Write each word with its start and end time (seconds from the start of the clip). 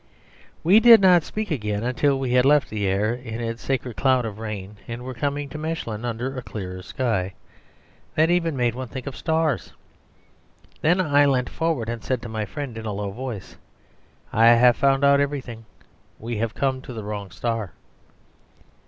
We 0.63 0.79
did 0.79 0.99
not 0.99 1.21
speak 1.21 1.51
again 1.51 1.83
until 1.83 2.17
we 2.19 2.31
had 2.31 2.43
left 2.43 2.71
Lierre, 2.71 3.13
in 3.13 3.39
its 3.39 3.61
sacred 3.61 3.97
cloud 3.97 4.25
of 4.25 4.39
rain, 4.39 4.77
and 4.87 5.03
were 5.03 5.13
coming 5.13 5.47
to 5.49 5.59
Mechlin, 5.59 6.05
under 6.05 6.35
a 6.35 6.41
clearer 6.41 6.81
sky, 6.81 7.35
that 8.15 8.31
even 8.31 8.57
made 8.57 8.73
one 8.73 8.87
think 8.87 9.05
of 9.05 9.15
stars. 9.15 9.73
Then 10.81 10.99
I 10.99 11.27
leant 11.27 11.51
forward 11.51 11.87
and 11.87 12.03
said 12.03 12.23
to 12.23 12.29
my 12.29 12.45
friend 12.45 12.79
in 12.79 12.87
a 12.87 12.93
low 12.93 13.11
voice 13.11 13.57
"I 14.33 14.47
have 14.47 14.75
found 14.75 15.03
out 15.03 15.19
everything. 15.19 15.65
We 16.17 16.37
have 16.37 16.55
come 16.55 16.81
to 16.81 16.93
the 16.93 17.03
wrong 17.03 17.29
star." 17.29 17.73